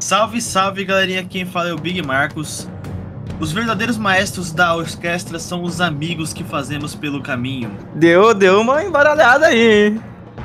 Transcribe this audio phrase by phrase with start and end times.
[0.00, 1.22] Salve, salve, galerinha.
[1.22, 2.66] Quem fala é o Big Marcos.
[3.38, 7.70] Os verdadeiros maestros da orquestra são os amigos que fazemos pelo caminho.
[7.94, 10.00] Deu, deu uma embaralhada aí.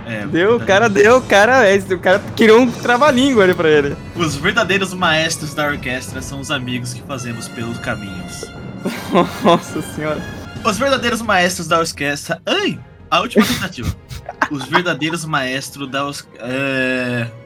[0.05, 3.69] É, deu, o cara deu, o cara, é, o cara criou um trava-língua ali pra
[3.69, 3.95] ele.
[4.15, 8.45] Os verdadeiros maestros da orquestra são os amigos que fazemos pelos caminhos.
[9.41, 10.21] Nossa senhora.
[10.63, 12.41] Os verdadeiros maestros da orquestra.
[12.45, 12.77] Ai!
[13.09, 13.95] A última tentativa.
[14.51, 16.39] Os verdadeiros maestros da orquestra.
[16.41, 17.44] É...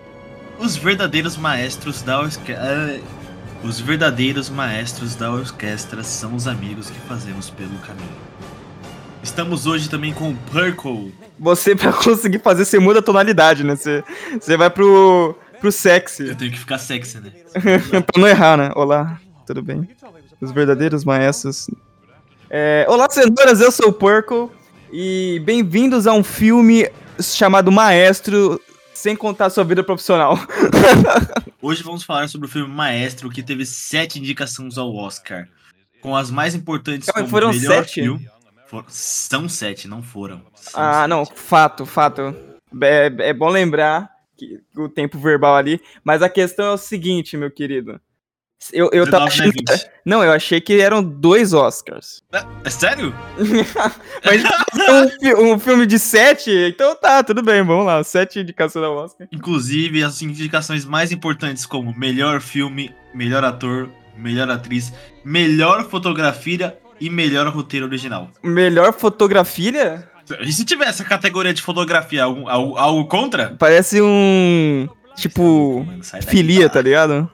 [0.60, 2.55] Os verdadeiros maestros da orquestra.
[2.55, 3.02] É...
[3.64, 8.29] Os verdadeiros maestros da orquestra são os amigos que fazemos pelo caminho.
[9.24, 11.14] Estamos hoje também com o Purple.
[11.39, 13.75] Você, pra conseguir fazer, você muda a tonalidade, né?
[13.75, 14.04] Você,
[14.39, 16.28] você vai pro, pro sexy.
[16.28, 17.32] Eu tenho que ficar sexy, né?
[18.06, 18.71] pra não errar, né?
[18.76, 19.89] Olá, tudo bem?
[20.42, 21.70] Os verdadeiros maestros.
[22.50, 22.86] É...
[22.89, 24.50] Olá, cenouras, eu sou o Purple.
[24.92, 26.89] E bem-vindos a um filme
[27.20, 28.60] chamado Maestro,
[29.00, 30.38] sem contar sua vida profissional.
[31.62, 35.48] Hoje vamos falar sobre o filme Maestro, que teve sete indicações ao Oscar.
[36.02, 38.02] Com as mais importantes como foram melhor sete?
[38.02, 38.30] filme.
[38.68, 38.86] For...
[38.88, 40.44] São sete, não foram.
[40.54, 41.10] São ah, sete.
[41.10, 42.36] não, fato, fato.
[42.82, 47.38] É, é bom lembrar que, o tempo verbal ali, mas a questão é o seguinte,
[47.38, 48.00] meu querido.
[48.74, 49.54] Eu, eu tava achando.
[50.06, 52.22] Não, eu achei que eram dois Oscars.
[52.32, 53.16] É, é sério?
[54.26, 54.44] Mas
[55.38, 58.04] um, um, filme de sete, então tá, tudo bem, vamos lá.
[58.04, 59.28] Sete indicações ao Oscar.
[59.32, 64.92] Inclusive, as indicações mais importantes, como melhor filme, melhor ator, melhor atriz,
[65.23, 68.30] melhor fotografia e melhor roteiro original.
[68.44, 70.08] Melhor fotografia?
[70.42, 73.56] E se tiver essa categoria de fotografia, algo, algo, algo contra?
[73.58, 74.88] Parece um.
[75.16, 75.84] Tipo.
[75.86, 77.30] Mano, filia, tá ligado?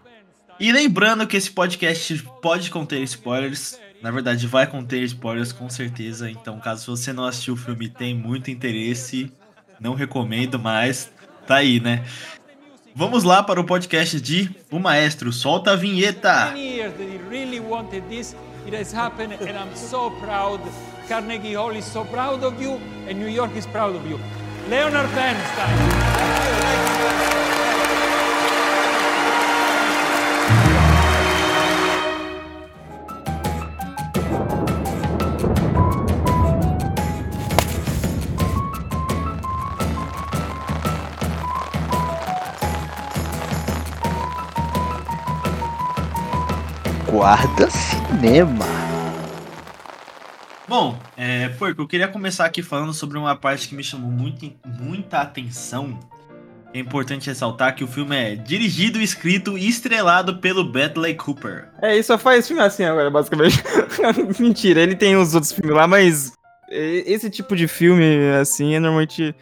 [0.60, 3.80] E lembrando que esse podcast pode conter spoilers.
[4.02, 6.30] Na verdade, vai conter spoilers com certeza.
[6.30, 9.32] Então, caso você não assistiu o filme e tem muito interesse,
[9.80, 11.12] não recomendo, mas
[11.46, 12.04] tá aí, né?
[12.96, 15.34] Vamos lá para o podcast de O Maestro.
[15.34, 16.54] Solta a vinheta!
[21.08, 24.20] Carnegie Hall is so proud of you and New York is proud of you.
[24.70, 26.85] Leonard Bernstein.
[47.36, 48.66] Guarda Cinema.
[50.70, 54.50] Bom, é, porque eu queria começar aqui falando sobre uma parte que me chamou muito,
[54.80, 56.00] muita atenção.
[56.74, 61.68] É importante ressaltar que o filme é dirigido, escrito e estrelado pelo Bradley Cooper.
[61.82, 63.62] É, isso só faz filme assim agora, basicamente.
[64.40, 66.32] Mentira, ele tem os outros filmes lá, mas
[66.70, 69.36] esse tipo de filme, assim, é normalmente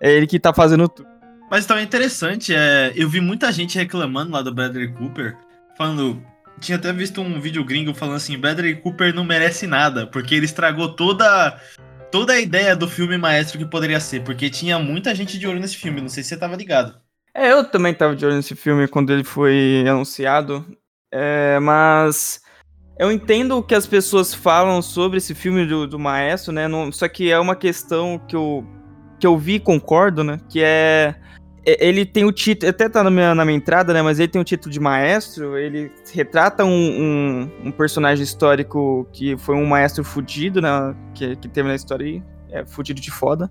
[0.00, 1.06] é ele que tá fazendo tudo.
[1.50, 5.36] Mas então é interessante, é, eu vi muita gente reclamando lá do Bradley Cooper,
[5.76, 6.22] falando,
[6.60, 10.46] tinha até visto um vídeo gringo falando assim: Bradley Cooper não merece nada, porque ele
[10.46, 11.60] estragou toda
[12.10, 15.58] toda a ideia do filme maestro que poderia ser, porque tinha muita gente de olho
[15.58, 16.94] nesse filme, não sei se você tava ligado.
[17.34, 20.64] É, eu também tava de olho nesse filme quando ele foi anunciado,
[21.12, 22.40] é, mas
[22.96, 26.68] eu entendo o que as pessoas falam sobre esse filme do, do maestro, né?
[26.68, 28.64] Não, só que é uma questão que eu,
[29.18, 30.38] que eu vi e concordo, né?
[30.48, 31.16] Que é é,
[31.66, 34.02] ele tem o título, até tá na minha, na minha entrada, né?
[34.02, 35.56] Mas ele tem o título de maestro.
[35.56, 40.94] Ele retrata um, um, um personagem histórico que foi um maestro fudido, né?
[41.14, 42.22] Que, que teve na história aí.
[42.50, 43.50] É fudido de foda.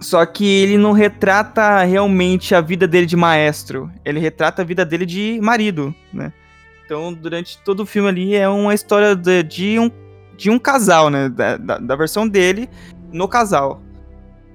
[0.00, 3.90] Só que ele não retrata realmente a vida dele de maestro.
[4.04, 6.32] Ele retrata a vida dele de marido, né?
[6.84, 9.90] Então, durante todo o filme ali é uma história de, de um,
[10.36, 11.28] de um casal, né?
[11.28, 12.68] Da, da, da versão dele
[13.12, 13.82] no casal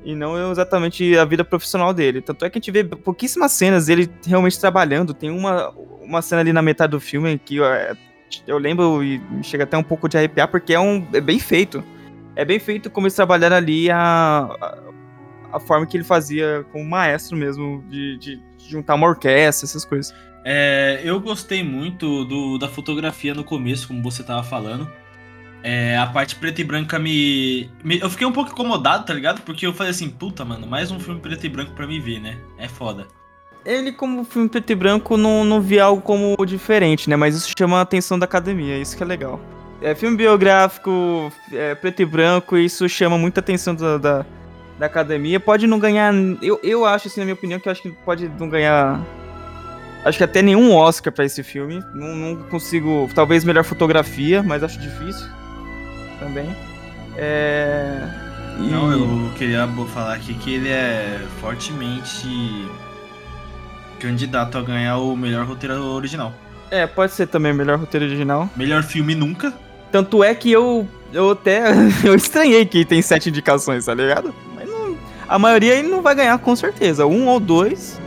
[0.04, 2.22] e não exatamente a vida profissional dele.
[2.22, 5.14] Tanto é que a gente vê pouquíssimas cenas dele realmente trabalhando.
[5.14, 5.70] Tem uma,
[6.02, 7.66] uma cena ali na metade do filme que eu,
[8.48, 11.84] eu lembro e chega até um pouco de arrepiar, porque é, um, é bem feito.
[12.36, 14.78] É bem feito como eles trabalharam ali a, a,
[15.54, 20.14] a forma que ele fazia como maestro mesmo, de, de, juntar uma orquestra, essas coisas.
[20.44, 24.90] É, eu gostei muito do, da fotografia no começo, como você tava falando.
[25.64, 29.42] É, a parte preta e branca me, me, Eu fiquei um pouco incomodado, tá ligado?
[29.44, 32.20] Porque eu falei assim, puta, mano, mais um filme preto e branco pra me ver,
[32.20, 32.38] né?
[32.58, 33.08] É foda.
[33.66, 37.16] Ele, como filme preto e branco, não, não via algo como diferente, né?
[37.16, 39.40] Mas isso chama a atenção da academia, isso que é legal.
[39.82, 44.26] É filme biográfico, é, preto e branco, isso chama muita atenção da, da,
[44.78, 45.40] da, academia.
[45.40, 46.14] Pode não ganhar.
[46.42, 49.02] Eu, eu acho, assim, na minha opinião, que eu acho que pode não ganhar.
[50.04, 51.82] Acho que até nenhum Oscar para esse filme.
[51.94, 53.10] Não, não consigo.
[53.16, 55.43] Talvez melhor fotografia, mas acho difícil
[56.24, 56.56] também.
[57.18, 57.98] É...
[58.60, 58.70] E...
[58.70, 62.68] Não, eu queria falar aqui que ele é fortemente
[64.00, 66.34] candidato a ganhar o melhor roteiro original.
[66.70, 68.50] É, pode ser também o melhor roteiro original.
[68.56, 69.54] Melhor filme nunca.
[69.92, 71.64] Tanto é que eu, eu até
[72.04, 74.34] eu estranhei que tem sete indicações, tá ligado?
[74.56, 74.98] Mas não,
[75.28, 77.06] a maioria ele não vai ganhar com certeza.
[77.06, 78.02] Um ou dois.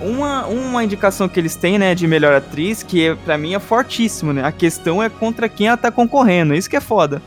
[0.00, 3.58] Uma, uma indicação que eles têm, né, de melhor atriz, que é, pra mim é
[3.58, 4.44] fortíssimo, né?
[4.44, 6.54] A questão é contra quem ela tá concorrendo.
[6.54, 7.20] Isso que é foda.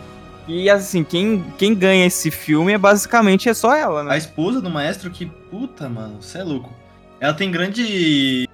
[0.47, 4.13] E assim, quem, quem ganha esse filme é basicamente é só ela, né?
[4.13, 6.73] A esposa do maestro, que puta, mano, você é louco.
[7.19, 8.47] Ela tem grande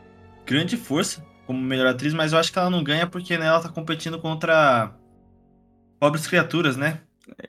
[0.46, 3.62] grande força como melhor atriz, mas eu acho que ela não ganha porque né, ela
[3.62, 4.92] tá competindo contra
[6.00, 7.00] pobres criaturas, né?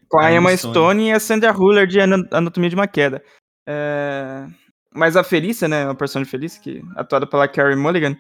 [0.08, 0.73] Com a Emma Stone.
[0.73, 3.23] Stone e a Sandra Huller de Anatomia de uma Queda.
[3.67, 4.46] É...
[4.94, 8.17] Mas a Felícia, né, a personagem Felícia, que atuada pela Carrie Mulligan,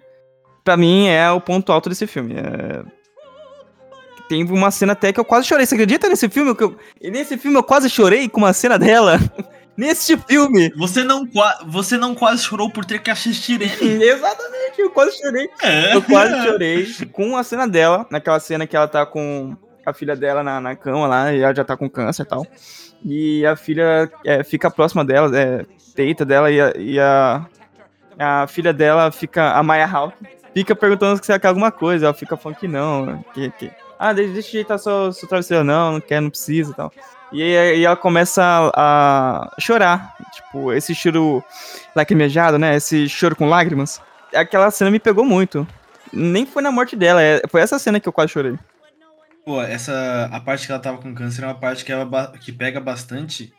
[0.64, 2.34] pra mim é o ponto alto desse filme.
[2.34, 2.84] É...
[4.28, 5.64] Tem uma cena até que eu quase chorei.
[5.64, 6.54] Você acredita nesse filme?
[6.54, 6.76] Que eu...
[7.02, 9.18] Nesse filme eu quase chorei com uma cena dela.
[9.78, 10.72] Neste filme.
[10.76, 11.24] Você não,
[11.68, 14.02] você não quase chorou por ter que assistir ele.
[14.04, 15.48] Exatamente, eu quase chorei.
[15.62, 15.94] É.
[15.94, 20.16] Eu quase chorei com a cena dela, naquela cena que ela tá com a filha
[20.16, 22.44] dela na, na cama lá, e ela já tá com câncer e tal.
[23.04, 25.64] E a filha é, fica próxima dela, é,
[25.94, 27.46] deita dela, e a, e a,
[28.18, 30.16] a filha dela fica, a Maya Hawk,
[30.52, 32.06] fica perguntando se ela quer alguma coisa.
[32.06, 35.64] Ela fica falando que não, que, que ah, deixa, eu ajeitar seu, seu travesseiro.
[35.64, 36.92] Não, não quer, não precisa e tal.
[37.32, 40.16] E aí ela começa a, a chorar.
[40.32, 41.44] Tipo, esse choro
[41.94, 42.76] lacrimejado, né?
[42.76, 44.00] Esse choro com lágrimas.
[44.32, 45.66] Aquela cena me pegou muito.
[46.12, 48.58] Nem foi na morte dela, é, foi essa cena que eu quase chorei.
[49.44, 50.28] Pô, essa.
[50.32, 53.52] A parte que ela tava com câncer é uma parte que, ela, que pega bastante.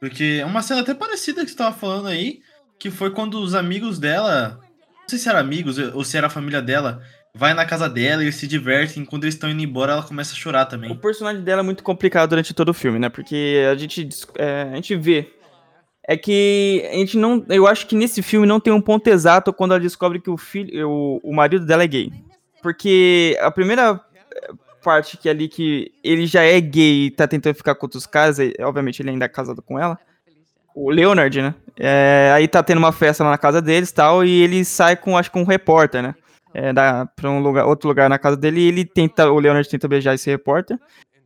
[0.00, 2.40] Porque é uma cena até parecida que você tava falando aí.
[2.78, 4.58] Que foi quando os amigos dela.
[5.02, 7.02] Não sei se eram amigos ou se era a família dela
[7.34, 10.36] vai na casa dela, eles se divertem, quando eles estão indo embora, ela começa a
[10.36, 10.90] chorar também.
[10.90, 13.08] O personagem dela é muito complicado durante todo o filme, né?
[13.08, 15.32] Porque a gente, é, a gente vê.
[16.06, 17.44] É que a gente não.
[17.48, 20.36] Eu acho que nesse filme não tem um ponto exato quando ela descobre que o
[20.36, 20.88] filho.
[20.88, 22.12] O, o marido dela é gay.
[22.60, 24.00] Porque a primeira
[24.34, 24.50] é,
[24.82, 28.04] parte que é ali que ele já é gay e tá tentando ficar com outros
[28.04, 29.96] caras, e, obviamente ele ainda é casado com ela.
[30.74, 31.54] O Leonard, né?
[31.78, 34.96] É, aí tá tendo uma festa lá na casa deles e tal, e ele sai
[34.96, 36.14] com, acho que um repórter, né?
[36.54, 39.68] É, da, pra um lugar, outro lugar na casa dele e ele tenta, o Leonard
[39.68, 40.78] tenta beijar esse repórter.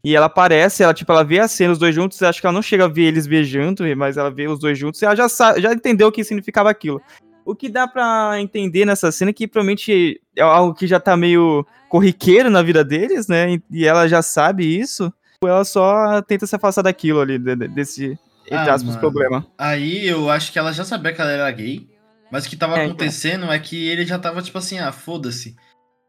[0.04, 2.54] E ela aparece, ela, tipo, ela vê a cena, os dois juntos, acho que ela
[2.54, 5.28] não chega a ver eles beijando, mas ela vê os dois juntos e ela já,
[5.28, 7.02] sabe, já entendeu o que significava aquilo.
[7.44, 11.16] O que dá para entender nessa cena é que provavelmente é algo que já tá
[11.16, 13.60] meio corriqueiro na vida deles, né?
[13.70, 15.12] E ela já sabe isso.
[15.42, 19.46] Ela só tenta se afastar daquilo ali, desse, entre ah, aspas, problema.
[19.58, 21.86] Aí eu acho que ela já sabia que ela era gay.
[22.30, 22.90] Mas o que tava é, então.
[22.90, 23.52] acontecendo então.
[23.52, 25.56] é que ele já tava tipo assim, ah, foda-se.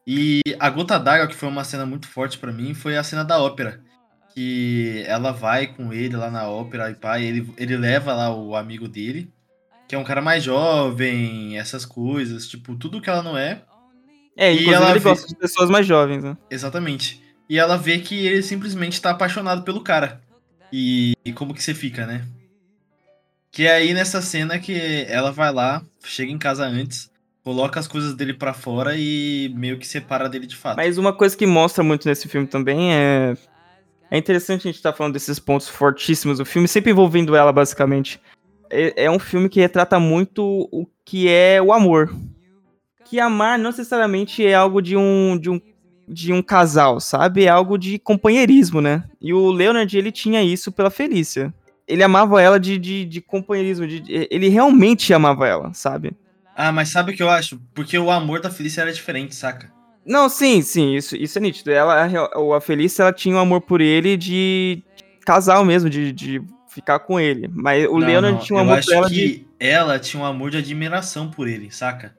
[0.06, 3.26] E a gota d'água, que foi uma cena muito forte para mim, foi a cena
[3.26, 3.82] da ópera.
[4.34, 8.56] Que ela vai com ele lá na ópera e pai, ele, ele leva lá o
[8.56, 9.32] amigo dele,
[9.88, 13.64] que é um cara mais jovem, essas coisas, tipo, tudo que ela não é.
[14.38, 15.10] É, e ela ele vê...
[15.10, 16.38] gosta de pessoas mais jovens, né?
[16.50, 17.22] Exatamente.
[17.50, 20.22] E ela vê que ele simplesmente tá apaixonado pelo cara.
[20.72, 22.26] E, e como que você fica, né?
[23.52, 27.12] Que é aí nessa cena que ela vai lá, chega em casa antes,
[27.44, 30.78] coloca as coisas dele para fora e meio que separa dele de fato.
[30.78, 33.36] Mas uma coisa que mostra muito nesse filme também é.
[34.10, 37.52] É interessante a gente estar tá falando desses pontos fortíssimos do filme, sempre envolvendo ela,
[37.52, 38.22] basicamente.
[38.70, 42.16] É, é um filme que retrata muito o que é o amor.
[43.04, 45.62] Que amar não necessariamente é algo de um, de um
[46.08, 47.44] de um casal, sabe?
[47.44, 49.04] É algo de companheirismo, né?
[49.20, 51.54] E o Leonard, ele tinha isso pela Felícia
[51.88, 56.12] ele amava ela de, de, de companheirismo, de, ele realmente amava ela, sabe?
[56.56, 57.62] Ah, mas sabe o que eu acho?
[57.74, 59.72] Porque o amor da Felícia era diferente, saca?
[60.06, 61.72] Não, sim, sim, isso, isso é nítido.
[61.72, 62.10] Ela,
[62.56, 64.82] a Felícia, ela tinha um amor por ele de
[65.26, 67.50] casal mesmo, de, de ficar com ele.
[67.54, 69.48] Mas o não, Leonard não, tinha um amor por ela que de...
[69.60, 72.16] ela tinha um amor de admiração por ele, saca?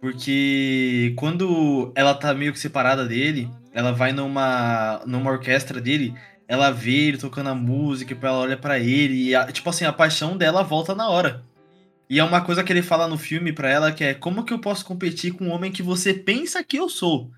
[0.00, 6.14] Porque quando ela tá meio que separada dele, ela vai numa, numa orquestra dele,
[6.48, 9.92] ela vê ele tocando a música, ela olha para ele, e a, tipo assim, a
[9.92, 11.44] paixão dela volta na hora.
[12.10, 14.52] E é uma coisa que ele fala no filme pra ela que é como que
[14.52, 17.30] eu posso competir com um homem que você pensa que eu sou?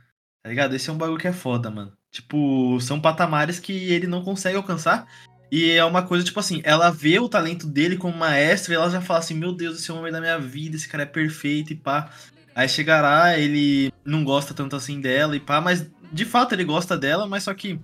[0.43, 0.75] Tá ligado?
[0.75, 1.93] Esse é um bagulho que é foda, mano.
[2.11, 5.07] Tipo, são patamares que ele não consegue alcançar.
[5.51, 8.89] E é uma coisa, tipo assim, ela vê o talento dele como maestro e ela
[8.89, 11.07] já fala assim, meu Deus, esse é o homem da minha vida, esse cara é
[11.07, 12.09] perfeito e pá.
[12.55, 16.97] Aí chegará, ele não gosta tanto assim dela e pá, mas de fato ele gosta
[16.97, 17.81] dela, mas só que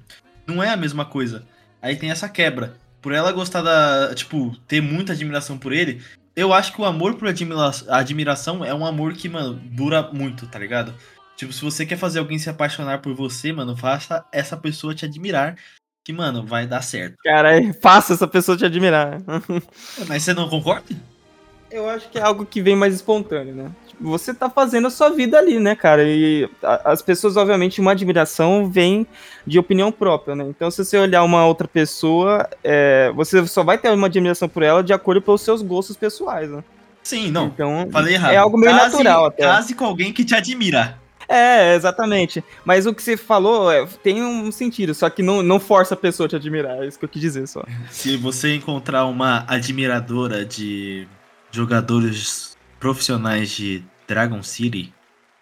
[0.47, 1.45] não é a mesma coisa.
[1.81, 2.76] Aí tem essa quebra.
[3.00, 4.15] Por ela gostar da.
[4.15, 6.03] Tipo, ter muita admiração por ele,
[6.35, 10.47] eu acho que o amor por admira admiração é um amor que, mano, dura muito,
[10.47, 10.95] tá ligado?
[11.37, 15.05] Tipo, se você quer fazer alguém se apaixonar por você, mano, faça essa pessoa te
[15.05, 15.57] admirar.
[16.05, 17.17] Que, mano, vai dar certo.
[17.23, 17.50] Cara,
[17.81, 19.19] faça essa pessoa te admirar.
[20.09, 20.95] Mas você não concorda?
[21.71, 23.71] Eu acho que é algo que vem mais espontâneo, né?
[24.00, 26.03] Você tá fazendo a sua vida ali, né, cara?
[26.05, 26.49] E
[26.85, 29.07] as pessoas, obviamente, uma admiração vem
[29.47, 30.45] de opinião própria, né?
[30.49, 34.62] Então, se você olhar uma outra pessoa, é, você só vai ter uma admiração por
[34.62, 36.62] ela de acordo pelos seus gostos pessoais, né?
[37.03, 37.47] Sim, não.
[37.47, 38.33] Então, Falei errado.
[38.33, 39.45] é algo meio Case- natural até.
[39.45, 40.99] Case com alguém que te admira.
[41.29, 42.45] É, exatamente.
[42.65, 45.97] Mas o que você falou é, tem um sentido, só que não, não força a
[45.97, 47.65] pessoa a te admirar, é isso que eu quis dizer só.
[47.91, 51.09] Se você encontrar uma admiradora de
[51.50, 54.92] jogadores profissionais de Dragon City,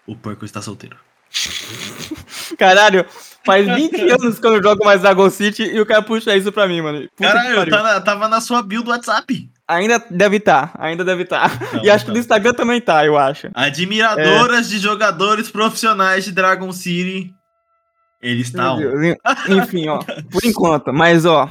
[0.07, 0.97] o porco está solteiro.
[2.59, 3.05] Caralho,
[3.45, 6.53] faz 20 anos que eu não jogo mais Dragon City e o cara puxa isso
[6.53, 7.09] pra mim, mano.
[7.17, 9.51] Puta Caralho, tá na- tava na sua build do WhatsApp.
[9.67, 11.59] Ainda deve estar, ainda deve estar.
[11.73, 13.49] Não, e acho que no Instagram também tá, eu acho.
[13.55, 17.33] Admiradoras de jogadores profissionais de Dragon City.
[18.21, 18.79] Eles estão.
[19.49, 19.99] Enfim, ó,
[20.31, 20.93] por enquanto.
[20.93, 21.49] Mas, ó,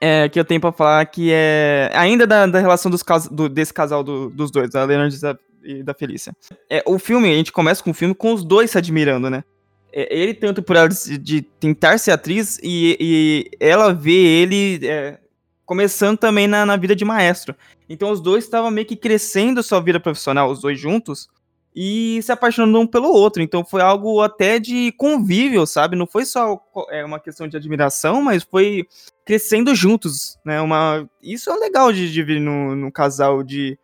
[0.00, 1.90] é, que eu tenho pra falar que é.
[1.94, 5.14] Ainda da, da relação dos cas- do- desse casal do- dos dois, da Leonard
[5.62, 6.32] e da- Felícia.
[6.70, 9.44] É, o filme, a gente começa com o filme com os dois se admirando, né?
[9.92, 14.80] É, ele tanto por ela de, de tentar ser atriz e, e ela vê ele
[14.86, 15.18] é,
[15.66, 17.54] começando também na, na vida de maestro.
[17.88, 21.28] Então os dois estavam meio que crescendo sua vida profissional, os dois juntos,
[21.74, 23.42] e se apaixonando um pelo outro.
[23.42, 25.96] Então foi algo até de convívio, sabe?
[25.96, 26.60] Não foi só
[26.90, 28.86] é, uma questão de admiração, mas foi
[29.24, 30.60] crescendo juntos, né?
[30.60, 31.08] Uma...
[31.22, 33.78] Isso é legal de, de ver no, no casal de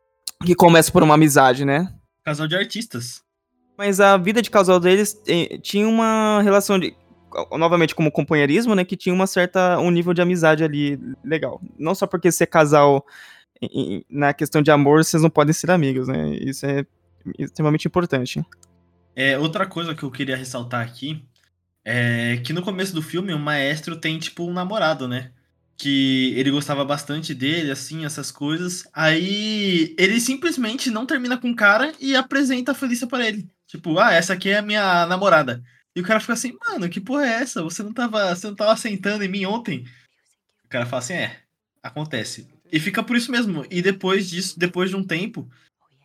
[0.44, 1.92] que começa por uma amizade, né?
[2.24, 3.22] Casal de artistas.
[3.78, 6.96] Mas a vida de casal deles eh, tinha uma relação de
[7.52, 11.60] novamente como companheirismo, né, que tinha uma certa um nível de amizade ali legal.
[11.78, 13.04] Não só porque ser casal
[14.08, 16.30] na questão de amor, vocês não podem ser amigos, né?
[16.34, 16.84] Isso é
[17.38, 18.44] extremamente importante.
[19.14, 21.24] É, outra coisa que eu queria ressaltar aqui
[21.84, 25.30] é que no começo do filme o maestro tem tipo um namorado, né?
[25.78, 28.86] Que ele gostava bastante dele, assim, essas coisas.
[28.92, 33.48] Aí ele simplesmente não termina com o cara e apresenta a Felícia pra ele.
[33.66, 35.62] Tipo, ah, essa aqui é a minha namorada.
[35.94, 37.62] E o cara fica assim, mano, que porra é essa?
[37.62, 39.86] Você não tava, você não tava sentando em mim ontem?
[40.64, 41.40] O cara fala assim, é,
[41.82, 42.48] acontece.
[42.70, 43.64] E fica por isso mesmo.
[43.70, 45.48] E depois disso, depois de um tempo,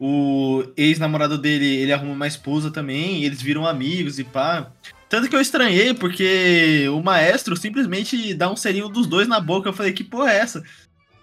[0.04, 4.72] o ex-namorado dele, ele arruma uma esposa também, eles viram amigos e pá.
[5.08, 9.70] Tanto que eu estranhei, porque o maestro simplesmente dá um selinho dos dois na boca.
[9.70, 10.64] Eu falei, que porra é essa?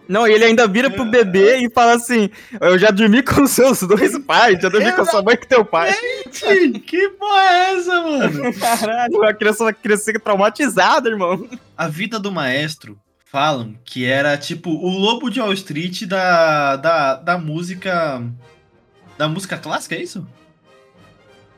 [0.09, 2.31] Não, e ele ainda vira pro bebê e fala assim:
[2.61, 5.47] Eu já dormi com seus dois pais, já dormi com a sua mãe e com
[5.47, 5.93] teu pai.
[6.33, 8.55] Gente, que porra é essa, mano?
[8.59, 11.49] Caralho, a criança vai crescer traumatizada, irmão.
[11.77, 17.15] A vida do maestro falam que era tipo o lobo de Wall Street da, da,
[17.17, 18.23] da música.
[19.19, 20.27] Da música clássica, é isso?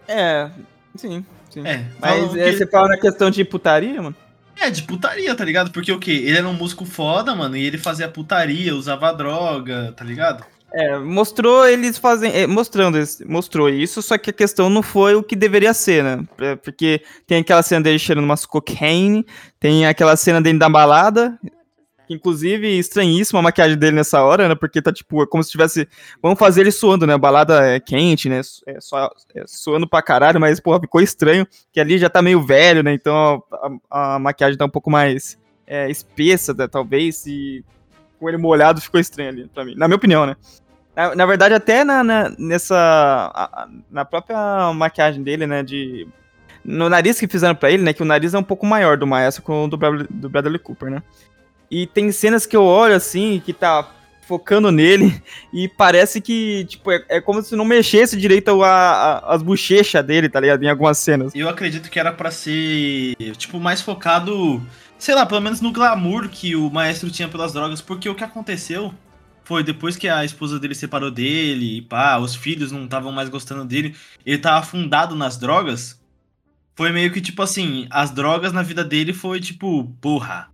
[0.08, 0.50] É,
[0.96, 1.64] sim, sim.
[1.64, 1.84] É.
[2.00, 4.16] Mas é, você fala na questão de putaria, mano?
[4.58, 5.70] É, de putaria, tá ligado?
[5.70, 6.10] Porque o quê?
[6.10, 10.44] Ele era um músico foda, mano, e ele fazia putaria, usava droga, tá ligado?
[10.72, 15.22] É, mostrou eles fazem, é, mostrando, mostrou isso, só que a questão não foi o
[15.22, 16.24] que deveria ser, né?
[16.38, 19.26] É, Porque tem aquela cena dele cheirando umas cocaine,
[19.58, 21.38] tem aquela cena dele da balada,
[22.14, 24.54] inclusive estranhíssima a maquiagem dele nessa hora, né?
[24.54, 25.88] Porque tá tipo, é como se tivesse,
[26.22, 27.14] vamos fazer ele suando, né?
[27.14, 28.40] A balada é quente, né?
[28.66, 32.42] É, só, é, suando pra caralho, mas porra, ficou estranho, que ali já tá meio
[32.42, 32.92] velho, né?
[32.92, 33.42] Então
[33.90, 37.64] a, a maquiagem tá um pouco mais é, espessa, né, talvez, e
[38.18, 40.36] com ele molhado ficou estranho ali pra mim, na minha opinião, né?
[40.96, 42.76] Na, na verdade, até na, na- nessa.
[43.32, 45.62] a- na própria maquiagem dele, né?
[45.62, 46.06] De.
[46.64, 47.92] No nariz que fizeram pra ele, né?
[47.94, 49.78] Que o nariz é um pouco maior do maestro com o do
[50.10, 51.02] do Bradley Cooper, né?
[51.70, 53.88] E tem cenas que eu olho assim, que tá
[54.22, 55.20] focando nele,
[55.52, 60.04] e parece que, tipo, é, é como se não mexesse direito a, a- as bochechas
[60.04, 60.62] dele, tá ligado?
[60.62, 61.34] Em algumas cenas.
[61.34, 64.64] Eu acredito que era pra ser, tipo, mais focado,
[64.98, 68.22] sei lá, pelo menos no glamour que o maestro tinha pelas drogas, porque o que
[68.24, 68.94] aconteceu
[69.44, 73.28] foi depois que a esposa dele separou dele, e pá, os filhos não estavam mais
[73.28, 76.00] gostando dele, ele tava afundado nas drogas.
[76.76, 80.48] Foi meio que tipo assim, as drogas na vida dele foi tipo, porra.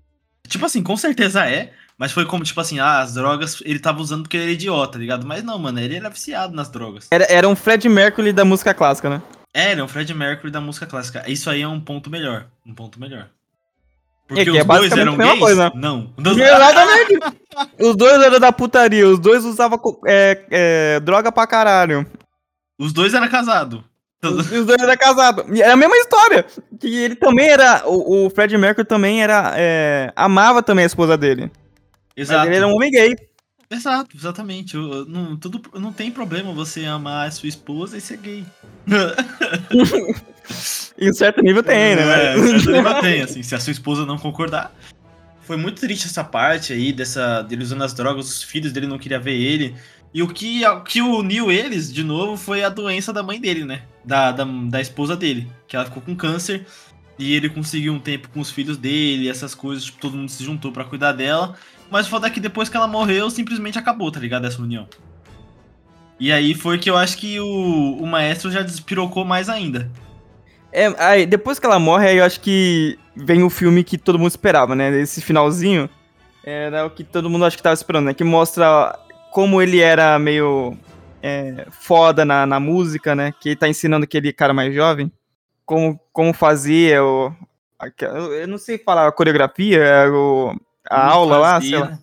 [0.47, 4.01] Tipo assim, com certeza é, mas foi como tipo assim, ah, as drogas ele tava
[4.01, 5.27] usando porque ele era idiota, tá ligado?
[5.27, 7.09] Mas não, mano, ele era viciado nas drogas.
[7.11, 9.23] Era, era um Fred Mercury da música clássica, né?
[9.55, 11.25] É, é um Fred Mercury da música clássica.
[11.27, 12.47] Isso aí é um ponto melhor.
[12.67, 13.29] Um ponto melhor.
[14.29, 15.39] É que é a mesma gays?
[15.39, 15.73] coisa, né?
[15.77, 16.13] Não.
[17.79, 22.05] Os dois eram da putaria, os dois usavam é, é, droga pra caralho.
[22.79, 23.81] Os dois eram casados.
[24.23, 25.45] Os, os dois eram casados.
[25.57, 26.45] E Era a mesma história.
[26.81, 27.83] Que ele também era.
[27.87, 29.53] O, o Fred Mercury também era.
[29.57, 31.51] é, amava também a esposa dele.
[32.17, 32.39] Exato.
[32.41, 33.15] Mas ele era um homem gay.
[33.71, 34.75] Exato, exatamente.
[34.77, 38.45] Eu- eu não, tudo, não tem problema você amar a sua esposa e ser gay.
[40.99, 42.35] Em certo nível tem, né?
[42.35, 44.73] É, certo nível tem, assim, se a sua esposa não concordar.
[45.43, 48.99] Foi muito triste essa parte aí, dessa, dele usando as drogas, os filhos dele não
[48.99, 49.77] queriam ver ele.
[50.17, 53.67] E o que, o que uniu eles, de novo, foi a doença da mãe dele,
[53.67, 53.83] né?
[54.03, 55.47] Da, da, da esposa dele.
[55.69, 56.67] Que ela ficou com câncer.
[57.19, 60.43] E ele conseguiu um tempo com os filhos dele, essas coisas, tipo, todo mundo se
[60.43, 61.55] juntou para cuidar dela.
[61.91, 64.47] Mas o foda é que depois que ela morreu, simplesmente acabou, tá ligado?
[64.47, 64.89] Essa união.
[66.19, 69.93] E aí foi que eu acho que o, o maestro já despirocou mais ainda.
[70.73, 74.19] É, aí, depois que ela morre, aí eu acho que vem o filme que todo
[74.19, 74.99] mundo esperava, né?
[74.99, 75.91] Esse finalzinho
[76.43, 78.15] era o que todo mundo acho que tava esperando, né?
[78.15, 78.99] Que mostra
[79.37, 80.75] como ele era meio
[81.23, 83.35] é, foda na, na música, né?
[83.39, 85.13] Que ele tá ensinando aquele cara mais jovem
[85.67, 87.31] como, como fazia o.
[88.41, 90.57] Eu não sei falar a coreografia, o,
[90.89, 91.99] a como aula lá, sei lá.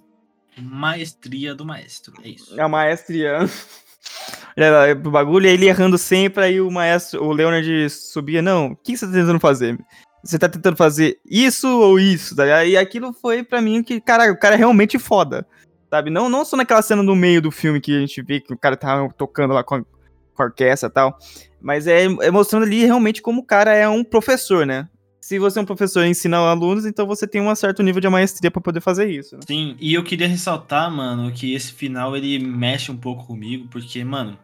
[0.55, 2.61] Maestria do maestro, é isso.
[2.61, 3.39] A maestria.
[4.55, 8.95] Era o bagulho, ele errando sempre, aí o maestro, o Leonard subia, não, o que
[8.95, 9.79] você tá tentando fazer?
[10.23, 12.35] Você tá tentando fazer isso ou isso?
[12.35, 12.63] Tá?
[12.63, 15.47] E aquilo foi para mim que, cara, o cara é realmente foda.
[15.93, 16.09] Sabe?
[16.09, 18.57] Não, não só naquela cena no meio do filme que a gente vê que o
[18.57, 21.15] cara tá tocando lá com a, com a orquestra e tal.
[21.61, 24.89] Mas é, é mostrando ali realmente como o cara é um professor, né?
[25.21, 28.09] se você é um professor e ensina alunos, então você tem um certo nível de
[28.09, 29.35] maestria para poder fazer isso.
[29.35, 29.41] Né?
[29.47, 34.03] Sim, e eu queria ressaltar, mano, que esse final ele mexe um pouco comigo, porque,
[34.03, 34.35] mano,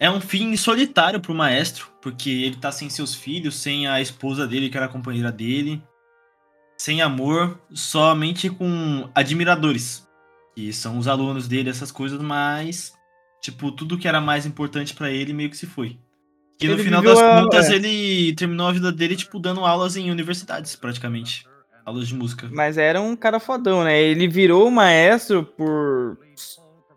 [0.00, 4.48] é um fim solitário pro maestro, porque ele tá sem seus filhos, sem a esposa
[4.48, 5.80] dele, que era a companheira dele,
[6.76, 10.06] sem amor, somente com admiradores,
[10.54, 12.92] que são os alunos dele, essas coisas, mas,
[13.40, 15.98] tipo, tudo que era mais importante para ele meio que se foi.
[16.58, 17.74] Que no final das contas é.
[17.74, 21.44] ele terminou a vida dele, tipo, dando aulas em universidades, praticamente.
[21.84, 22.48] Aulas de música.
[22.52, 24.00] Mas era um cara fodão, né?
[24.00, 26.16] Ele virou maestro por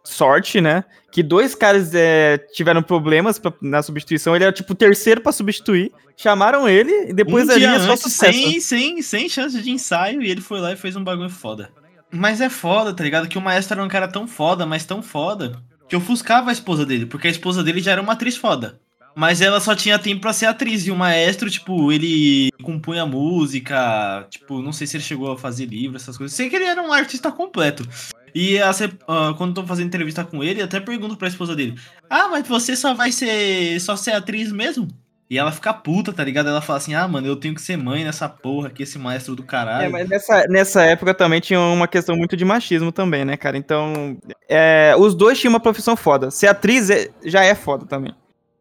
[0.03, 0.83] sorte, né?
[1.11, 4.35] Que dois caras é, tiveram problemas pra, na substituição.
[4.35, 5.91] Ele era tipo o terceiro para substituir.
[6.15, 8.37] Chamaram ele e depois um ali é só sucesso.
[8.37, 11.71] Sem, sem, sem chance de ensaio e ele foi lá e fez um bagulho foda.
[12.15, 13.27] Mas é foda, tá ligado?
[13.27, 16.85] Que o maestro era um cara tão foda, mas tão foda, que ofuscava a esposa
[16.85, 18.79] dele, porque a esposa dele já era uma atriz foda.
[19.15, 20.85] Mas ela só tinha tempo para ser atriz.
[20.85, 24.27] E o maestro, tipo, ele compunha música.
[24.29, 26.35] Tipo, não sei se ele chegou a fazer livro, essas coisas.
[26.35, 27.87] Sei que ele era um artista completo.
[28.33, 32.45] E uh, quando tô fazendo entrevista com ele, até pergunto pra esposa dele: Ah, mas
[32.45, 33.79] você só vai ser.
[33.79, 34.89] só ser atriz mesmo?
[35.27, 36.49] E ela fica puta, tá ligado?
[36.49, 39.35] Ela fala assim: ah, mano, eu tenho que ser mãe nessa porra aqui, esse maestro
[39.35, 39.85] do caralho.
[39.85, 43.57] É, mas nessa, nessa época também tinha uma questão muito de machismo também, né, cara?
[43.57, 46.29] Então, é, os dois tinham uma profissão foda.
[46.29, 48.13] Ser atriz é, já é foda também.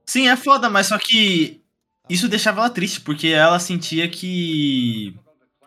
[0.07, 1.61] Sim, é foda, mas só que
[2.09, 5.15] isso deixava ela triste, porque ela sentia que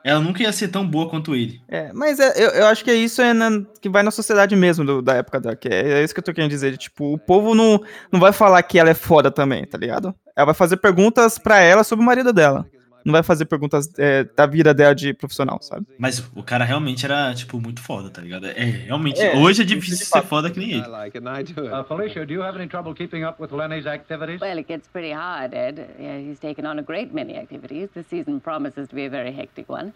[0.08, 1.62] ela nunca ia ser tão boa quanto ele.
[1.68, 3.50] É, mas é, eu, eu acho que é isso é na,
[3.82, 5.54] que vai na sociedade mesmo do, da época da.
[5.54, 6.78] Que é, é, isso que eu tô querendo dizer.
[6.78, 10.16] Tipo, o povo não, não vai falar que ela é foda também, tá ligado?
[10.34, 12.66] Ela vai fazer perguntas para ela sobre o marido dela
[13.08, 15.88] não vai fazer perguntas é, da vida dela de profissional, sabe?
[15.98, 18.48] Mas o cara realmente era, tipo, muito foda, tá ligado?
[18.48, 19.22] É, realmente.
[19.22, 20.88] É, hoje é difícil ser foda que nem ele.
[20.88, 24.42] Like uh, Felicia, do you have any trouble keeping up with Lenny's activities?
[24.42, 25.80] Well, it gets pretty hard, Ed.
[25.98, 27.90] Yeah, he's taken on a great many activities.
[27.94, 29.94] The season promises to be a very hectic one.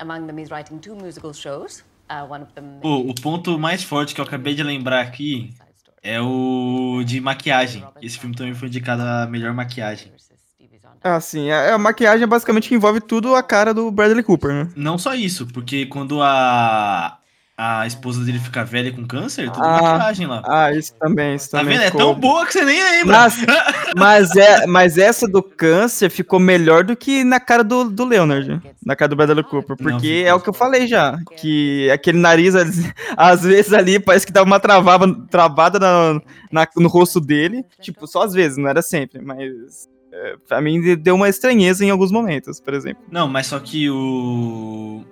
[0.00, 1.84] Among them, he's writing two musical shows.
[2.08, 2.80] Uh, one of them.
[2.82, 5.52] o ponto mais forte que eu acabei de lembrar aqui
[6.02, 7.84] é o de maquiagem.
[8.00, 10.12] Esse filme também foi indicado a melhor maquiagem.
[11.06, 11.50] Ah, sim.
[11.52, 14.68] A, a, maquiagem é basicamente envolve tudo a cara do Bradley Cooper, né?
[14.74, 17.18] Não só isso, porque quando a,
[17.56, 20.42] a esposa dele fica velha com câncer, tudo ah, maquiagem lá.
[20.44, 21.76] Ah, isso também, isso tá também.
[21.76, 21.92] Tá vendo?
[21.92, 22.00] Ficou...
[22.00, 23.18] É tão boa que você nem lembra.
[23.18, 23.36] Mas,
[23.96, 28.60] mas, é, mas essa do câncer ficou melhor do que na cara do, do Leonard,
[28.84, 29.76] na cara do Bradley Cooper.
[29.76, 32.56] Porque Não, é o que eu falei já, que aquele nariz,
[33.16, 37.64] às vezes ali, parece que dava uma travava, travada na, na, no rosto dele.
[37.80, 39.86] Tipo, só às vezes, não era sempre, mas
[40.16, 43.04] é, pra mim deu uma estranheza em alguns momentos, por exemplo.
[43.10, 45.04] Não, mas só que o.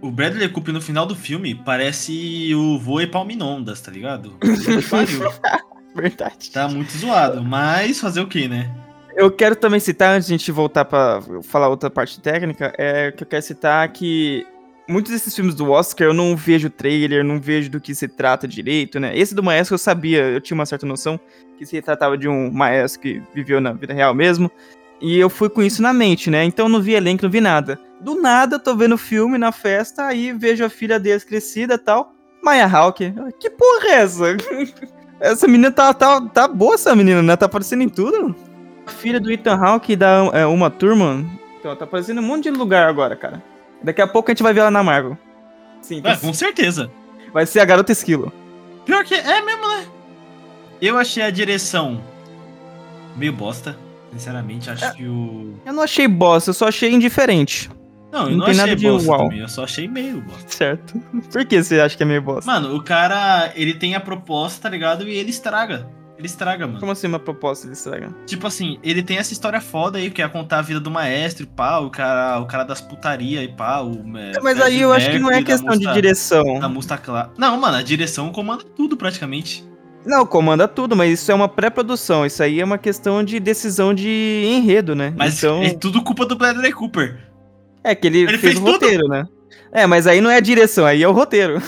[0.00, 4.34] O Bradley Cooper no final do filme parece o Voe Palminondas, tá ligado?
[5.94, 6.50] Verdade.
[6.50, 8.70] Tá muito zoado, mas fazer o que, né?
[9.14, 13.10] Eu quero também citar, antes de a gente voltar pra falar outra parte técnica, é
[13.10, 14.46] que eu quero citar que
[14.88, 18.46] muitos desses filmes do Oscar eu não vejo trailer, não vejo do que se trata
[18.46, 19.16] direito, né?
[19.16, 21.18] Esse do Maestro eu sabia, eu tinha uma certa noção
[21.58, 24.50] que se tratava de um maestro que viveu na vida real mesmo.
[25.00, 26.44] E eu fui com isso na mente, né?
[26.44, 27.78] Então não vi elenco, não vi nada.
[28.00, 32.12] Do nada, tô vendo filme na festa, aí vejo a filha deles crescida e tal.
[32.42, 33.12] Maya Hawke.
[33.40, 34.24] Que porra é essa?
[35.20, 37.36] essa menina tá, tá, tá boa, essa menina, né?
[37.36, 38.34] Tá aparecendo em tudo.
[38.86, 41.24] Filha do Ethan Hawke da é, Uma Turma.
[41.58, 43.42] Então, tá aparecendo um monte de lugar agora, cara.
[43.86, 45.16] Daqui a pouco a gente vai ver ela na Marvel.
[45.80, 46.02] Sim.
[46.02, 46.90] É, com certeza.
[47.32, 48.32] Vai ser a Garota Esquilo.
[48.84, 49.86] Pior que é mesmo, né?
[50.82, 52.02] Eu achei a direção
[53.14, 53.78] meio bosta.
[54.12, 55.54] Sinceramente, acho é, que o.
[55.64, 57.70] Eu não achei bosta, eu só achei indiferente.
[58.10, 59.22] Não, eu Não não, tem achei nada de bosta uau.
[59.22, 60.48] também, eu só achei meio bosta.
[60.48, 61.00] Certo.
[61.30, 62.50] Por que você acha que é meio bosta?
[62.50, 65.06] Mano, o cara, ele tem a proposta, tá ligado?
[65.08, 65.88] E ele estraga.
[66.18, 66.80] Ele estraga, mano.
[66.80, 68.08] Como assim uma proposta de estraga?
[68.26, 71.42] Tipo assim, ele tem essa história foda aí, que é contar a vida do maestro
[71.44, 73.92] e pá, o cara, o cara das putaria e pá, o...
[74.16, 76.58] é, Mas Fred aí eu acho que não é questão de Musta- direção.
[76.58, 77.30] Da Musta Clara.
[77.36, 79.62] Não, mano, a direção comanda tudo praticamente.
[80.06, 82.24] Não, comanda tudo, mas isso é uma pré-produção.
[82.24, 85.12] Isso aí é uma questão de decisão de enredo, né?
[85.16, 87.18] Mas então, é tudo culpa do Bradley Cooper.
[87.84, 88.72] é que ele, ele fez, fez o tudo.
[88.72, 89.26] roteiro, né?
[89.72, 91.60] É, mas aí não é a direção, aí é o roteiro.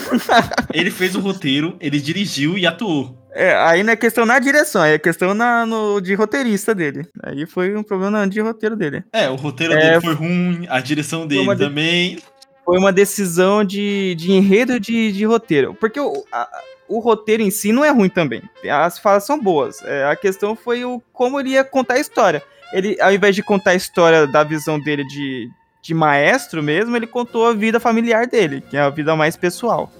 [0.72, 3.18] Ele fez o roteiro, ele dirigiu e atuou.
[3.38, 7.06] É, aí não é questão na direção, aí é questão na, no, de roteirista dele.
[7.22, 9.04] Aí foi um problema de roteiro dele.
[9.12, 12.18] É, o roteiro É, dele foi ruim, a direção dele uma de- também.
[12.64, 15.72] Foi uma decisão de, de enredo de, de roteiro.
[15.78, 16.48] Porque o, a-
[16.88, 18.42] o roteiro em si não é ruim também.
[18.70, 19.82] As falas são boas.
[19.84, 22.42] É, a questão foi o como ele ia contar a história.
[22.72, 25.48] Ele, ao invés de contar a história da visão dele de,
[25.80, 29.90] de maestro mesmo, ele contou a vida familiar dele, que é a vida mais pessoal.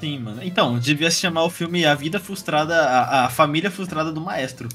[0.00, 0.40] Sim, mano.
[0.42, 4.68] Então, devia se chamar o filme A Vida Frustrada, a, a Família Frustrada do Maestro.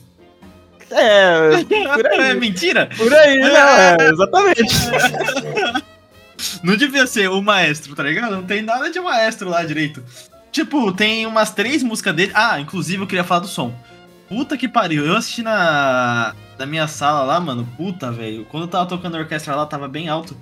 [0.91, 1.63] É,
[1.95, 2.39] por É aí.
[2.39, 2.87] mentira?
[2.95, 4.75] Por aí, não, é, exatamente.
[6.61, 8.35] Não devia ser o maestro, tá ligado?
[8.35, 10.03] Não tem nada de maestro lá direito.
[10.51, 12.31] Tipo, tem umas três músicas dele.
[12.35, 13.73] Ah, inclusive eu queria falar do som.
[14.27, 15.05] Puta que pariu.
[15.05, 17.67] Eu assisti na, na minha sala lá, mano.
[17.77, 18.45] Puta, velho.
[18.45, 20.35] Quando eu tava tocando a orquestra lá, tava bem alto.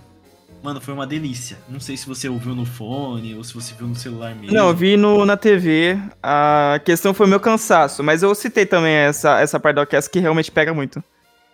[0.63, 1.57] Mano, foi uma delícia.
[1.67, 4.55] Não sei se você ouviu no fone ou se você viu no celular mesmo.
[4.55, 5.99] Não, eu vi no, na TV.
[6.23, 10.19] A questão foi meu cansaço, mas eu citei também essa, essa parte da orquestra que
[10.19, 11.03] realmente pega muito.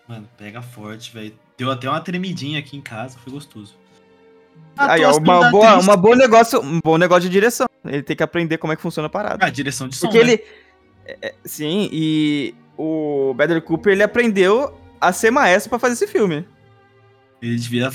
[0.07, 1.33] Mano, pega forte, velho.
[1.57, 3.75] Deu até uma tremidinha aqui em casa, foi gostoso.
[4.77, 7.67] Aí, ó, uma boa, uma boa negócio, um bom negócio de direção.
[7.83, 9.43] Ele tem que aprender como é que funciona a parada.
[9.43, 10.33] Ah, direção de som, Porque né?
[10.33, 10.43] ele.
[11.05, 16.07] é, é, sim, e o Bradley Cooper ele aprendeu a ser maestro pra fazer esse
[16.07, 16.47] filme.
[17.41, 17.89] Ele devia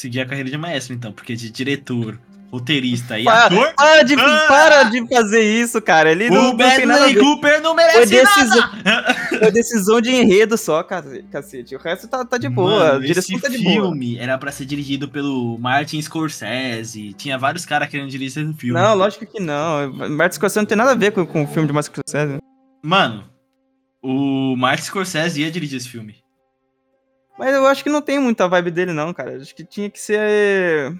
[0.00, 2.18] seguir a carreira de maestro, então, porque de diretor,
[2.50, 4.44] roteirista e Para, ator, para, de, Ah!
[4.48, 6.10] para de fazer isso, cara.
[6.10, 7.20] Ele não, o não Bradley ver.
[7.20, 9.14] Cooper não Foi merece decisão, nada!
[9.38, 11.76] foi decisão de enredo só, cace- cacete.
[11.76, 12.94] O resto tá, tá de boa.
[12.94, 13.72] Mano, esse tá de boa.
[13.74, 17.12] filme era pra ser dirigido pelo Martin Scorsese.
[17.12, 18.80] Tinha vários caras querendo dirigir esse filme.
[18.80, 19.92] Não, lógico que não.
[20.10, 22.38] Martin Scorsese não tem nada a ver com, com o filme de Martin Scorsese.
[22.82, 23.24] Mano,
[24.02, 26.16] o Martin Scorsese ia dirigir esse filme.
[27.40, 29.38] Mas eu acho que não tem muita vibe dele, não, cara.
[29.38, 30.94] Acho que tinha que ser.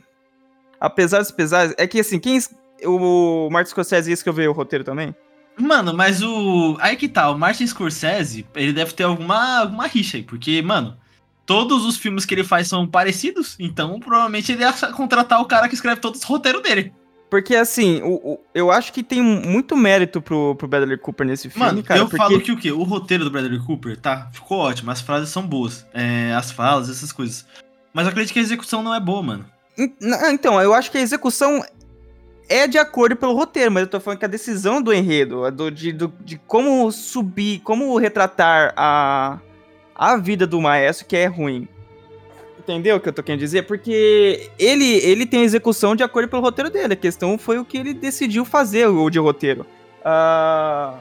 [0.80, 1.74] Apesar dos pesares.
[1.76, 2.40] É que assim, quem.
[2.82, 5.14] O Martin Scorsese ia escrever o roteiro também?
[5.58, 6.78] Mano, mas o.
[6.80, 10.96] Aí que tá, o Martin Scorsese, ele deve ter alguma, alguma rixa aí, porque, mano,
[11.44, 15.68] todos os filmes que ele faz são parecidos, então provavelmente ele ia contratar o cara
[15.68, 16.90] que escreve todos os roteiros dele.
[17.30, 21.48] Porque assim, o, o- eu acho que tem muito mérito pro, pro Bradley Cooper nesse
[21.48, 22.00] filme, Mano, cara.
[22.00, 22.16] eu porque...
[22.16, 22.72] falo que o quê?
[22.72, 24.28] O roteiro do Bradley Cooper, tá?
[24.32, 25.86] Ficou ótimo, as frases são boas.
[25.94, 27.46] É, as falas, essas coisas.
[27.94, 29.46] Mas eu acredito que a execução não é boa, mano.
[30.00, 31.64] Não, Então, eu acho que a execução
[32.48, 35.70] é de acordo pelo roteiro, mas eu tô falando que a decisão do enredo, do,
[35.70, 39.38] de, do- de como subir, como retratar a,
[39.94, 41.68] a vida do maestro, que é ruim.
[42.62, 43.62] Entendeu o que eu tô querendo dizer?
[43.62, 46.92] Porque ele, ele tem a execução de acordo pelo roteiro dele.
[46.92, 49.64] A questão foi o que ele decidiu fazer, o de roteiro.
[50.04, 50.94] Ah,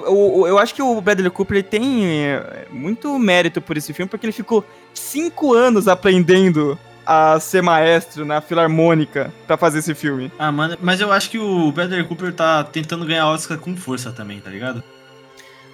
[0.00, 3.92] o- o- eu acho que o Bradley Cooper ele tem é, muito mérito por esse
[3.92, 4.64] filme, porque ele ficou
[4.94, 10.30] cinco anos aprendendo a ser maestro na Filarmônica pra fazer esse filme.
[10.38, 14.12] Ah, mano, mas eu acho que o Bradley Cooper tá tentando ganhar Oscar com força
[14.12, 14.82] também, tá ligado?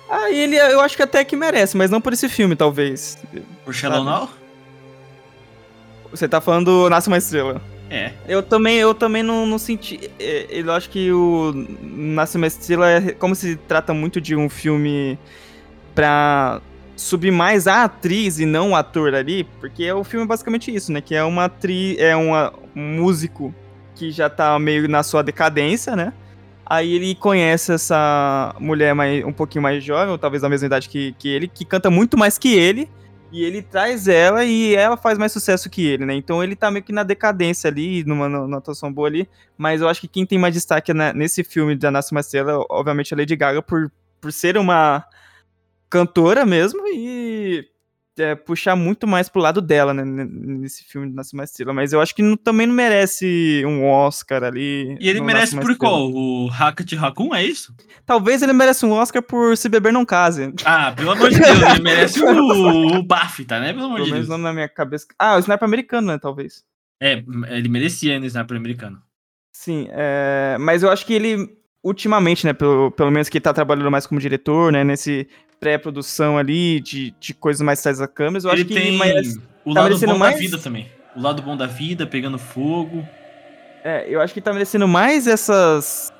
[0.08, 3.18] Ah, ele eu acho que até que merece, mas não por esse filme, talvez.
[3.64, 4.04] Por Shallow?
[4.04, 4.28] Now?
[6.14, 7.60] Você tá falando Nasce uma Estrela.
[7.90, 8.12] É.
[8.26, 10.10] Eu também, eu também não, não senti.
[10.18, 14.48] é, Eu acho que o Nasce uma Estrela é como se trata muito de um
[14.48, 15.18] filme
[15.94, 16.60] pra
[16.96, 20.92] subir mais a atriz e não o ator ali, porque o filme é basicamente isso,
[20.92, 21.00] né?
[21.00, 23.54] Que é uma atriz, é uma, um músico
[23.94, 26.12] que já tá meio na sua decadência, né?
[26.66, 30.88] Aí ele conhece essa mulher mais, um pouquinho mais jovem, ou talvez da mesma idade
[30.88, 32.88] que, que ele, que canta muito mais que ele,
[33.34, 36.14] e ele traz ela e ela faz mais sucesso que ele, né?
[36.14, 39.28] Então ele tá meio que na decadência ali, numa, numa atuação boa ali.
[39.58, 42.64] Mas eu acho que quem tem mais destaque na- nesse filme da Nasce uma Estrela,
[42.70, 45.04] obviamente, é a Lady Gaga, por, por ser uma
[45.90, 47.68] cantora mesmo e
[48.18, 50.04] é, puxar muito mais pro lado dela, né?
[50.04, 51.72] Nesse filme de Nasce uma Estrela.
[51.72, 54.96] Mas eu acho que não- também não merece um Oscar ali.
[55.00, 56.10] E ele merece por qual?
[56.10, 57.74] O Hackett Raccoon, é isso?
[58.06, 60.52] Talvez ele mereça um Oscar por Se Beber Não Case.
[60.64, 63.72] Ah, pelo amor de Deus, ele merece o, o BAFTA, né?
[63.72, 64.40] Pelo amor Pelo de menos Deus.
[64.40, 65.06] na minha cabeça.
[65.18, 66.18] Ah, o Sniper americano, né?
[66.18, 66.62] Talvez.
[67.02, 69.02] É, ele merecia no Sniper americano.
[69.52, 71.48] Sim, é, mas eu acho que ele,
[71.82, 75.28] ultimamente, né, pelo, pelo menos que ele tá trabalhando mais como diretor, né, nesse
[75.64, 79.40] pré-produção ali, de, de coisas mais atrás da câmera, eu ele acho que tem merece...
[79.64, 80.34] o tá lado bom mais?
[80.34, 80.88] da vida também.
[81.16, 83.02] o lado bom da vida, pegando fogo.
[83.82, 86.12] É, eu acho que tá merecendo mais essas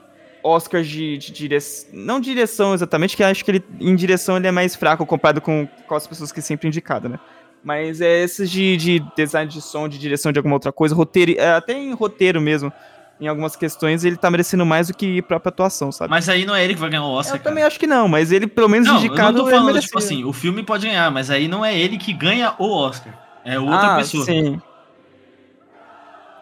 [0.42, 1.90] Oscars de, de direção.
[1.92, 5.68] Não direção exatamente, que acho que ele em direção ele é mais fraco comparado com,
[5.87, 7.18] com as pessoas que sempre indicado, né?
[7.62, 11.33] Mas é esses de, de design de som, de direção de alguma outra coisa, roteiro,
[11.38, 12.72] é, até em roteiro mesmo
[13.20, 16.11] em algumas questões, ele tá merecendo mais do que própria atuação, sabe?
[16.11, 17.37] Mas aí não é ele que vai ganhar o Oscar.
[17.37, 17.50] Eu cara.
[17.50, 19.38] também acho que não, mas ele, pelo menos, não, indicado.
[19.38, 21.96] Eu não tô falando, tipo assim, o filme pode ganhar, mas aí não é ele
[21.96, 23.12] que ganha o Oscar.
[23.44, 24.24] É outra ah, pessoa.
[24.24, 24.61] Sim.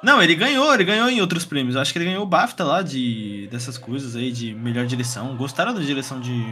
[0.03, 1.77] Não, ele ganhou, ele ganhou em outros prêmios.
[1.77, 5.37] Acho que ele ganhou o BAFTA lá de dessas coisas aí, de melhor direção.
[5.37, 6.43] Gostaram da direção de,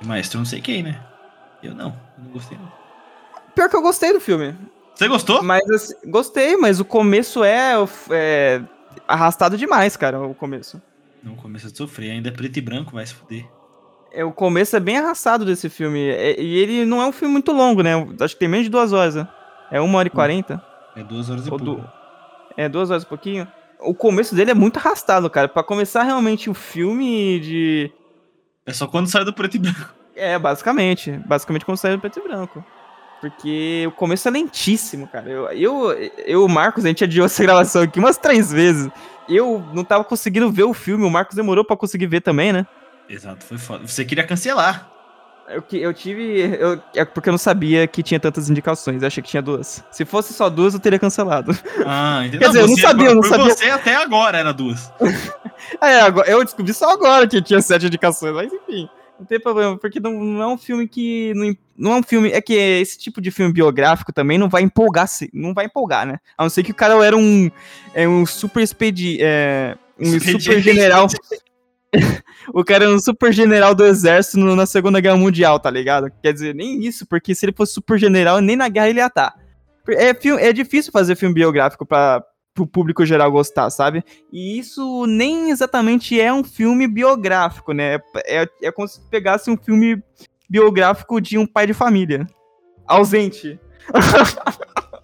[0.00, 0.38] de Maestro?
[0.38, 0.98] Não sei quem, né?
[1.62, 2.72] Eu não, eu não gostei não.
[3.54, 4.54] Pior que eu gostei do filme.
[4.94, 5.42] Você gostou?
[5.42, 7.74] Mas assim, gostei, mas o começo é,
[8.10, 8.62] é
[9.06, 10.80] arrastado demais, cara, o começo.
[11.22, 13.44] Não começa a sofrer, ainda é preto e branco, vai se fuder.
[14.12, 16.00] É, o começo é bem arrastado desse filme.
[16.08, 17.92] É, e ele não é um filme muito longo, né?
[18.20, 19.28] Acho que tem menos de duas horas, né?
[19.70, 20.62] É uma hora e quarenta.
[20.94, 21.64] É duas horas e pouco.
[21.64, 21.84] Du...
[22.56, 23.46] É duas horas e pouquinho.
[23.80, 25.48] O começo dele é muito arrastado, cara.
[25.48, 27.92] Para começar realmente o filme de.
[28.64, 29.94] É só quando sai do preto e branco.
[30.14, 31.12] É, basicamente.
[31.26, 32.64] Basicamente quando sai do preto e branco.
[33.28, 35.28] Porque o começo é lentíssimo, cara.
[35.28, 35.92] Eu, eu,
[36.24, 38.88] eu o Marcos, a gente adiou essa gravação aqui umas três vezes.
[39.28, 42.64] Eu não tava conseguindo ver o filme, o Marcos demorou para conseguir ver também, né?
[43.08, 43.86] Exato, foi foda.
[43.86, 44.88] Você queria cancelar.
[45.48, 46.40] Eu, eu tive.
[46.40, 49.02] Eu, é porque eu não sabia que tinha tantas indicações.
[49.02, 49.84] Eu achei que tinha duas.
[49.90, 51.56] Se fosse só duas, eu teria cancelado.
[51.84, 52.40] Ah, entendeu?
[52.40, 53.54] Quer dizer, eu não sabia, eu não sabia.
[53.54, 54.92] você até agora era duas.
[55.80, 58.88] é, eu descobri só agora que tinha sete indicações, mas enfim.
[59.18, 61.32] Não tem problema, porque não, não é um filme que.
[61.34, 62.30] Não, não, é um filme.
[62.30, 66.18] É que esse tipo de filme biográfico também não vai empolgar, não vai empolgar, né?
[66.36, 67.50] A não ser que o cara era um.
[67.94, 69.18] É um super expedi.
[69.20, 70.44] É, um Expediente.
[70.44, 71.06] super general.
[72.52, 76.10] o cara é um super general do exército na Segunda Guerra Mundial, tá ligado?
[76.22, 79.06] Quer dizer, nem isso, porque se ele fosse super general, nem na guerra ele ia
[79.06, 79.30] estar.
[79.30, 79.46] Tá.
[79.88, 82.22] É, é difícil fazer filme biográfico pra,
[82.56, 84.02] pro público geral gostar, sabe?
[84.32, 88.00] E isso nem exatamente é um filme biográfico, né?
[88.24, 90.02] É, é como se pegasse um filme
[90.48, 92.26] biográfico de um pai de família.
[92.86, 93.60] Ausente.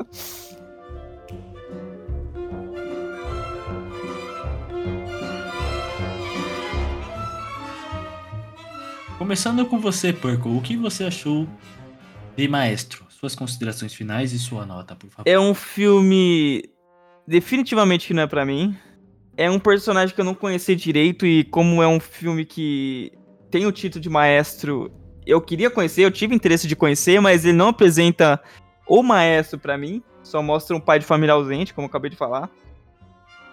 [9.19, 11.47] Começando com você, Perco, o que você achou
[12.37, 13.07] de Maestro?
[13.09, 15.31] Suas considerações finais e sua nota, por favor.
[15.31, 16.72] É um filme
[17.27, 18.77] definitivamente que não é para mim.
[19.37, 23.13] É um personagem que eu não conheci direito e como é um filme que
[23.51, 24.91] tem o título de maestro,
[25.27, 28.41] eu queria conhecer, eu tive interesse de conhecer, mas ele não apresenta
[28.87, 32.17] o maestro para mim, só mostra um pai de família ausente, como eu acabei de
[32.17, 32.51] falar.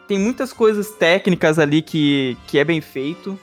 [0.08, 3.39] Tem muitas coisas técnicas ali que, que é bem feito.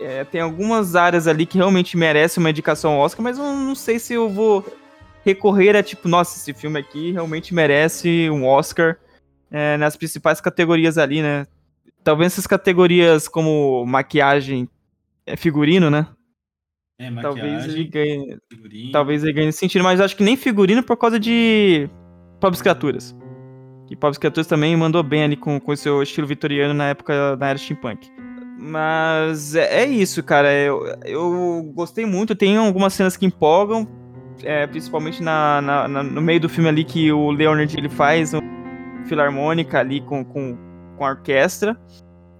[0.00, 3.98] É, tem algumas áreas ali que realmente merecem uma indicação Oscar, mas eu não sei
[3.98, 4.64] se eu vou
[5.24, 8.98] recorrer a tipo, nossa, esse filme aqui realmente merece um Oscar
[9.50, 11.46] é, nas principais categorias ali, né?
[12.02, 14.68] Talvez essas categorias como maquiagem,
[15.26, 16.06] é, figurino, né?
[16.98, 18.92] É, talvez ele ganhe, figurino.
[18.92, 21.88] talvez ele ganhe nesse sentido, mas acho que nem figurino por causa de
[22.40, 23.16] Pobres Criaturas.
[23.86, 27.48] Que Pobres Criaturas também mandou bem ali com, o seu estilo vitoriano na época da
[27.48, 28.08] era steampunk.
[28.58, 30.52] Mas é, é isso, cara.
[30.52, 32.34] Eu, eu gostei muito.
[32.34, 33.86] Tem algumas cenas que empolgam,
[34.42, 38.32] é, principalmente na, na, na, no meio do filme ali que o Leonard ele faz
[39.06, 40.56] filarmônica ali com, com,
[40.96, 41.78] com a orquestra.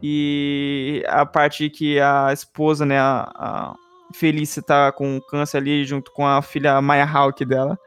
[0.03, 3.75] E a parte que a esposa, né, a, a
[4.13, 7.79] Felícia tá com câncer ali junto com a filha Maya Hawke dela.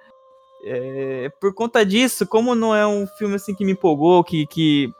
[0.66, 4.92] É, por conta disso, como não é um filme assim que me empolgou, que, que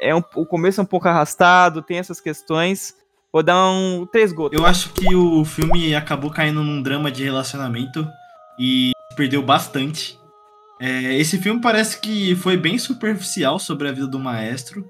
[0.00, 2.94] é um, o começo é um pouco arrastado, tem essas questões,
[3.32, 4.58] vou dar um três gotas.
[4.58, 8.06] Eu acho que o filme acabou caindo num drama de relacionamento
[8.58, 10.18] e perdeu bastante.
[10.80, 14.84] É, esse filme parece que foi bem superficial sobre a vida do maestro.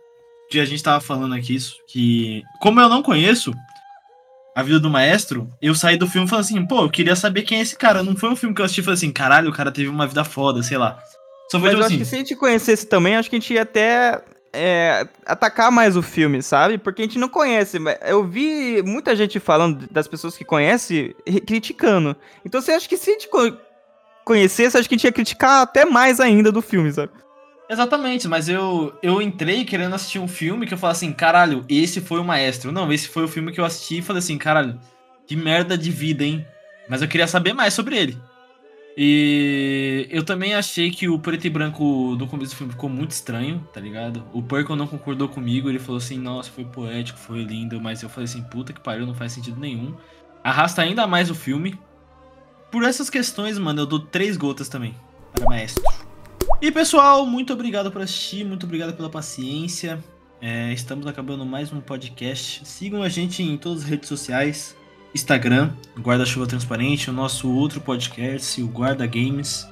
[0.50, 3.52] Que a gente tava falando aqui, isso, que como eu não conheço
[4.54, 7.42] a vida do maestro, eu saí do filme e falei assim, pô, eu queria saber
[7.42, 8.02] quem é esse cara.
[8.02, 10.06] Não foi um filme que eu assisti e falei assim, caralho, o cara teve uma
[10.06, 10.98] vida foda, sei lá.
[11.50, 13.36] Só foi Mas tipo eu assim, acho que se a gente conhecesse também, acho que
[13.36, 16.78] a gente ia até é, atacar mais o filme, sabe?
[16.78, 17.78] Porque a gente não conhece.
[18.06, 21.14] Eu vi muita gente falando das pessoas que conhecem,
[21.46, 22.16] criticando.
[22.44, 23.28] Então você acha que se a gente
[24.24, 27.12] conhecesse, acho que a gente ia criticar até mais ainda do filme, sabe?
[27.68, 32.00] Exatamente, mas eu, eu entrei querendo assistir um filme que eu falei assim, caralho, esse
[32.00, 32.70] foi o maestro.
[32.70, 34.78] Não, esse foi o filme que eu assisti e falei assim, caralho,
[35.26, 36.46] que merda de vida, hein?
[36.88, 38.18] Mas eu queria saber mais sobre ele.
[38.96, 43.10] E eu também achei que o preto e branco do começo do filme ficou muito
[43.10, 44.24] estranho, tá ligado?
[44.32, 48.08] O Perkle não concordou comigo, ele falou assim, nossa, foi poético, foi lindo, mas eu
[48.08, 49.96] falei assim, puta que pariu, não faz sentido nenhum.
[50.44, 51.76] Arrasta ainda mais o filme,
[52.74, 54.96] por essas questões, mano, eu dou três gotas também
[55.32, 55.80] para maestro.
[56.60, 60.02] E pessoal, muito obrigado por assistir, muito obrigado pela paciência.
[60.42, 62.66] É, estamos acabando mais um podcast.
[62.66, 64.76] Sigam a gente em todas as redes sociais:
[65.14, 69.68] Instagram, Guarda-Chuva Transparente, o nosso outro podcast, o Guarda Games,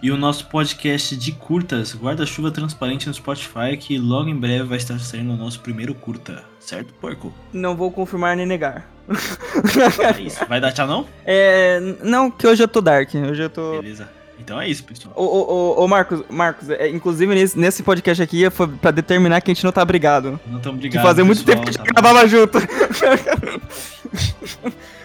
[0.00, 4.78] e o nosso podcast de curtas, Guarda-Chuva Transparente no Spotify, que logo em breve vai
[4.78, 7.34] estar saindo o nosso primeiro curta, certo, porco?
[7.52, 8.93] Não vou confirmar nem negar.
[10.18, 10.44] É isso.
[10.48, 11.06] Vai dar tchau, não?
[11.24, 11.80] É.
[12.02, 13.10] Não, que hoje eu tô dark.
[13.14, 13.80] Hoje eu tô.
[13.80, 14.08] Beleza.
[14.38, 15.14] Então é isso, pessoal.
[15.16, 15.40] Ô, ô,
[15.80, 19.54] ô, ô, Marcos, Marcos, é, inclusive nesse, nesse podcast aqui foi pra determinar que a
[19.54, 20.38] gente não tá brigado.
[20.46, 21.08] Não estamos Que brigados.
[21.08, 22.02] fazia muito tempo que a gente tá bom.
[22.02, 22.58] gravava junto.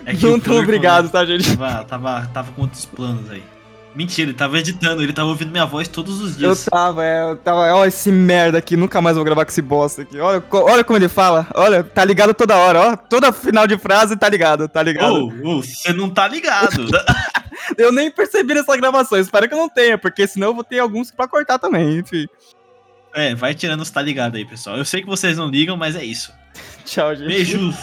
[0.05, 1.55] É que não tão obrigado, tá, gente?
[1.55, 3.43] Tava, tava, tava com outros planos aí.
[3.95, 6.65] Mentira, ele tava editando, ele tava ouvindo minha voz todos os Eu dias.
[6.65, 10.03] tava, é, eu tava, ó, esse merda aqui, nunca mais vou gravar com esse bosta
[10.03, 10.19] aqui.
[10.19, 12.95] Olha, olha como ele fala, olha, tá ligado toda hora, ó.
[12.95, 15.27] Toda final de frase tá ligado, tá ligado.
[15.43, 16.87] Ô, você não tá ligado.
[17.77, 20.79] Eu nem percebi nessa gravação, espero que eu não tenha, porque senão eu vou ter
[20.79, 22.25] alguns pra cortar também, enfim.
[23.13, 24.75] é, vai tirando os tá ligado aí, pessoal.
[24.77, 26.31] Eu sei que vocês não ligam, mas é isso.
[26.85, 27.27] Tchau, gente.
[27.27, 27.75] Beijos.